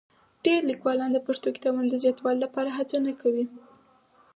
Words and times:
ډېری 0.43 0.63
لیکوالان 0.71 1.09
د 1.13 1.19
پښتو 1.27 1.47
کتابونو 1.55 1.87
د 1.91 1.95
زیاتوالي 2.03 2.39
لپاره 2.45 2.69
هڅه 2.77 2.97
نه 3.07 3.13
کوي. 3.21 3.45